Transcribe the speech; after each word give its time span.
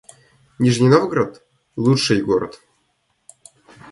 Нижний 0.59 0.89
Новгород— 0.89 1.43
лучший 1.75 2.23
город 2.23 2.59